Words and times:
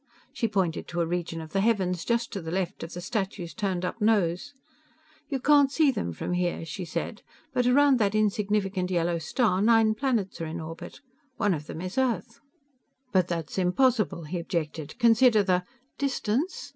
She 0.33 0.47
pointed 0.47 0.87
to 0.87 1.01
a 1.01 1.05
region 1.05 1.41
of 1.41 1.51
the 1.53 1.61
heavens 1.61 2.03
just 2.03 2.33
to 2.33 2.41
the 2.41 2.49
left 2.49 2.81
of 2.81 2.91
the 2.91 3.01
statue's 3.01 3.53
turned 3.53 3.85
up 3.85 4.01
nose. 4.01 4.51
"You 5.29 5.39
can't 5.39 5.71
see 5.71 5.91
them 5.91 6.11
from 6.11 6.33
here," 6.33 6.65
she 6.65 6.85
said, 6.85 7.21
"but 7.53 7.67
around 7.67 7.99
that 7.99 8.15
insignificant 8.15 8.89
yellow 8.89 9.19
star, 9.19 9.61
nine 9.61 9.93
planets 9.93 10.41
are 10.41 10.47
in 10.47 10.59
orbit. 10.59 11.01
One 11.37 11.53
of 11.53 11.67
them 11.67 11.81
is 11.81 11.99
Earth." 11.99 12.39
"But 13.11 13.27
that's 13.27 13.59
impossible!" 13.59 14.23
he 14.23 14.39
objected. 14.39 14.97
"Consider 14.97 15.43
the" 15.43 15.65
"Distance? 15.99 16.69